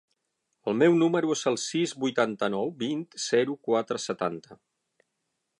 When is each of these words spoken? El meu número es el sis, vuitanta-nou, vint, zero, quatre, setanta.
El 0.71 0.77
meu 0.83 0.95
número 1.01 1.33
es 1.35 1.43
el 1.51 1.59
sis, 1.65 1.93
vuitanta-nou, 2.05 2.73
vint, 2.81 3.07
zero, 3.29 3.59
quatre, 3.69 4.03
setanta. 4.11 4.63